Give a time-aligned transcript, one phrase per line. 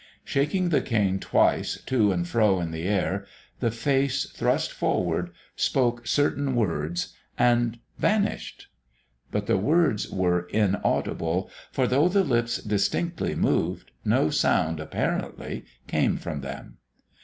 [0.23, 3.27] Shaking the cane twice to and fro in the air,
[3.59, 8.67] the face thrust forward, spoke certain words, and vanished.
[9.29, 16.17] But the words were inaudible; for, though the lips distinctly moved, no sound, apparently, came
[16.17, 16.77] from them.